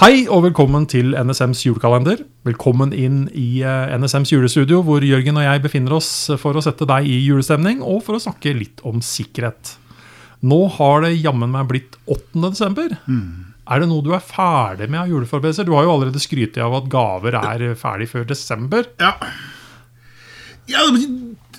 [0.00, 2.22] Hei og velkommen til NSMs julekalender.
[2.48, 6.08] Velkommen inn i eh, NSMs julestudio, hvor Jørgen og jeg befinner oss
[6.40, 9.74] for å sette deg i julestemning og for å snakke litt om sikkerhet.
[10.40, 12.32] Nå har det jammen meg blitt 8.
[12.46, 12.94] desember.
[13.68, 15.68] Er det noe du er ferdig med av juleforberedelser?
[15.68, 18.88] Du har jo allerede skrytt av at gaver er ferdig før desember.
[19.04, 19.12] Ja.
[20.64, 20.86] ja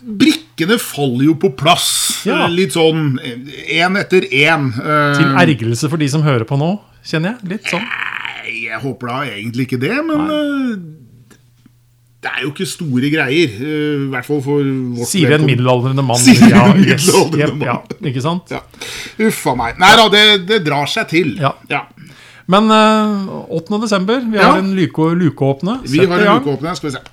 [0.00, 1.90] brikkene faller jo på plass.
[2.24, 2.46] Ja.
[2.48, 4.72] Litt sånn én etter én.
[4.80, 7.52] Til ergrelse for de som hører på nå, kjenner jeg.
[7.52, 7.84] Litt sånn.
[8.70, 10.72] Jeg håper da egentlig ikke det, men eh,
[12.20, 13.54] det er jo ikke store greier.
[13.56, 14.60] eh, I hvert fall for
[14.98, 16.20] vårt Sier en middelaldrende mann.
[16.26, 17.68] Sier en Ja, middelaldrende mann.
[17.70, 18.52] Ja, ikke sant?
[18.52, 18.60] Ja.
[19.30, 19.78] Uffa meg.
[19.80, 21.32] Nei da, det, det drar seg til.
[21.40, 21.54] Ja.
[21.72, 21.86] Ja.
[22.50, 23.78] Men uh, 8.
[23.84, 25.78] desember, vi har en luke, lukeåpne.
[25.86, 26.72] Vi har en lukeåpne.
[26.76, 27.04] Skal vi se.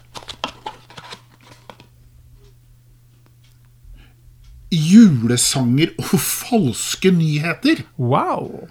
[4.71, 7.83] Julesanger og falske nyheter.
[7.97, 8.67] Wow!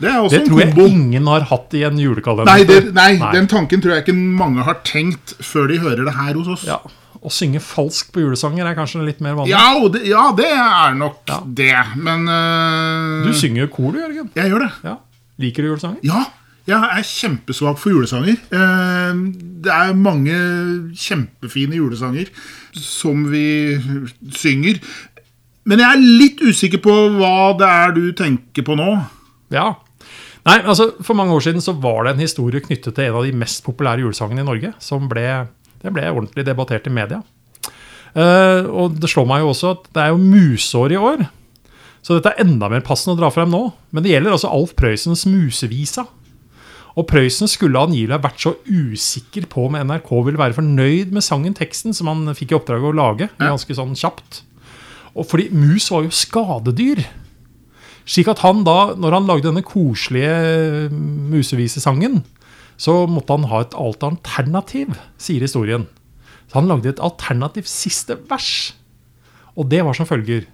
[0.00, 2.50] Det er også Det en tror jeg ingen har hatt i en julekalender.
[2.50, 6.04] Nei, det, nei, nei, den tanken tror jeg ikke mange har tenkt før de hører
[6.04, 6.64] det her hos oss.
[6.68, 6.80] Ja,
[7.26, 9.54] Å synge falskt på julesanger er kanskje litt mer vanlig.
[9.56, 11.38] Ja, det, ja, det er nok Ja.
[11.62, 13.24] det, men uh...
[13.24, 14.28] Du synger jo kor, du, Jørgen.
[14.36, 14.72] Jeg gjør det.
[14.84, 14.98] Ja.
[15.42, 16.04] Liker du julesanger?
[16.06, 16.20] Ja,
[16.68, 18.36] jeg er kjempesvak for julesanger.
[18.52, 19.18] Eh,
[19.64, 20.36] Det er mange
[20.98, 22.28] kjempefine julesanger
[22.76, 23.78] som vi
[24.36, 24.80] synger.
[25.66, 28.90] Men jeg er litt usikker på hva det er du tenker på nå.
[29.54, 29.72] Ja.
[30.46, 33.26] Nei, altså, For mange år siden så var det en historie knyttet til en av
[33.26, 34.74] de mest populære julesangene i Norge.
[34.78, 35.48] som ble,
[35.82, 37.22] Det ble ordentlig debattert i media.
[38.16, 41.26] Uh, og det slår meg jo også at det er jo musår i år.
[42.00, 43.72] Så dette er enda mer passende å dra frem nå.
[43.90, 46.06] Men det gjelder altså Alf Prøysens Musevisa.
[46.96, 51.24] Og Prøysen skulle angivelig ha vært så usikker på om NRK ville være fornøyd med
[51.26, 53.28] sangen-teksten som han fikk i oppdrag å lage.
[53.42, 54.40] Ganske sånn kjapt.
[55.16, 57.02] Og fordi mus var jo skadedyr.
[58.06, 60.88] Slik at han da, når han lagde denne koselige
[61.32, 62.20] musevisesangen,
[62.78, 65.88] så måtte han ha et alt alternativ, sier historien.
[66.46, 68.76] Så han lagde et alternativt siste vers.
[69.56, 70.44] Og det var som følger.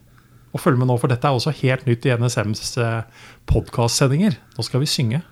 [0.53, 4.37] Og følg med nå, for dette er også helt nytt i NSMs eh, podkastsendinger.
[4.57, 5.23] Nå skal vi synge.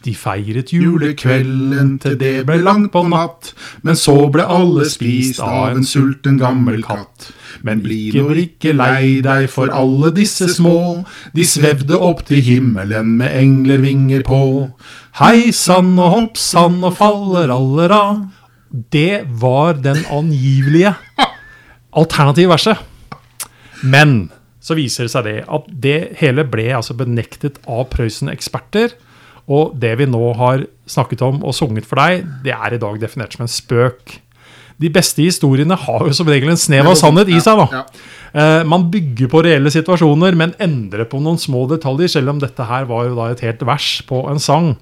[0.00, 3.50] De feiret julekvelden til det ble langt på natt,
[3.84, 7.28] men så ble alle spist av en sulten gammel katt.
[7.66, 8.08] Men bli
[8.46, 11.04] ikke lei deg for alle disse små,
[11.36, 14.70] de svevde opp til himmelen med englervinger på.
[15.20, 18.02] Hei sann og hopp sann og fallerallera.
[18.70, 20.94] Det var den angivelige
[21.92, 22.80] alternative verset.
[23.82, 24.30] Men
[24.64, 28.96] så viser det seg det at det hele ble altså benektet av Prøysen-eksperter.
[29.48, 32.98] Og det vi nå har snakket om og sunget for deg, det er i dag
[33.02, 34.18] definert som en spøk.
[34.80, 37.60] De beste historiene har jo som regel en snev av sannhet i seg.
[37.60, 37.82] da.
[38.32, 42.64] Eh, Man bygger på reelle situasjoner, men endrer på noen små detaljer, selv om dette
[42.64, 44.72] her var jo da et helt vers på en sang.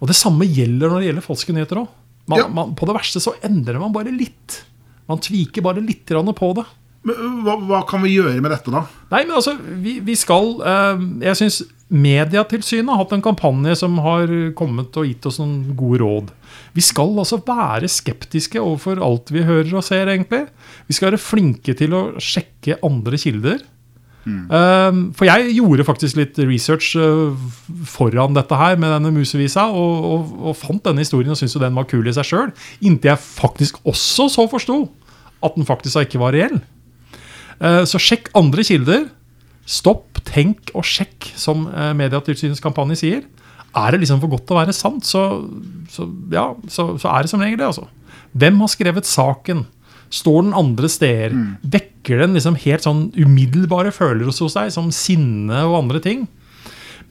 [0.00, 1.92] Og det samme gjelder når det gjelder falske nyheter òg.
[2.24, 4.62] På det verste så endrer man bare litt.
[5.10, 6.64] Man tviker bare litt på det.
[7.04, 8.86] Men hva, hva kan vi gjøre med dette, da?
[9.12, 11.58] Nei, men altså, vi, vi skal uh, Jeg syns
[11.94, 16.32] Mediatilsynet har hatt en kampanje som har kommet og gitt oss noen gode råd.
[16.74, 20.44] Vi skal altså være skeptiske overfor alt vi hører og ser, egentlig.
[20.88, 23.62] Vi skal være flinke til å sjekke andre kilder.
[24.24, 27.48] Eh, for jeg gjorde faktisk litt research eh,
[27.84, 31.62] foran dette her med denne musevisa, og, og, og fant denne historien og syntes jo
[31.62, 32.54] den var kul i seg sjøl.
[32.80, 34.78] Inntil jeg faktisk også så forsto
[35.44, 36.56] at den faktisk ikke var reell.
[37.60, 39.06] Eh, Så sjekk andre kilder.
[39.68, 43.24] Stopp, tenk og sjekk, som Medietilsynets Mediatilsynets kampanje sier.
[43.74, 45.24] Er det liksom for godt til å være sant, så,
[45.90, 47.70] så, ja, så, så er det som regel det.
[47.72, 47.88] altså.
[48.34, 49.64] Hvem har skrevet saken?
[50.14, 51.34] Står den andre steder?
[51.74, 56.26] Vekker den liksom helt sånn umiddelbare følelser hos deg, som sinne og andre ting?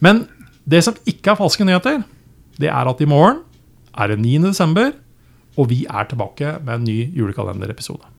[0.04, 0.24] Men
[0.64, 2.00] det som ikke er falske nyheter,
[2.60, 3.42] det er at i morgen
[3.92, 4.48] er det 9.
[4.48, 4.94] desember,
[5.60, 8.13] og vi er tilbake med en ny julekalenderepisode.